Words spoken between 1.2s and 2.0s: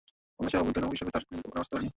কোনো বিকল্প নাম আসতে পারে না।